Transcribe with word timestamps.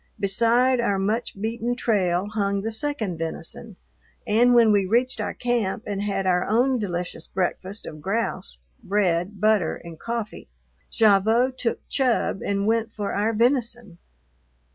Beside 0.19 0.79
our 0.79 0.97
much 0.97 1.39
beaten 1.39 1.75
trail 1.75 2.25
hung 2.29 2.63
the 2.63 2.71
second 2.71 3.19
venison, 3.19 3.75
and 4.25 4.55
when 4.55 4.71
we 4.71 4.83
reached 4.87 5.21
our 5.21 5.35
camp 5.35 5.83
and 5.85 6.01
had 6.01 6.25
our 6.25 6.43
own 6.43 6.79
delicious 6.79 7.27
breakfast 7.27 7.85
of 7.85 8.01
grouse, 8.01 8.61
bread, 8.81 9.39
butter, 9.39 9.75
and 9.75 9.99
coffee, 9.99 10.47
Gavotte 10.91 11.55
took 11.55 11.87
Chub 11.87 12.41
and 12.43 12.65
went 12.65 12.91
for 12.91 13.13
our 13.13 13.31
venison. 13.31 13.99